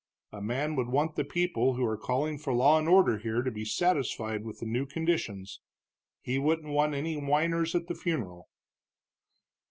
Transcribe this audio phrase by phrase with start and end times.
[0.31, 3.51] A man would want the people who are calling for law and order here to
[3.51, 5.59] be satisfied with the new conditions;
[6.23, 8.49] he wouldn't want any whiners at the funeral."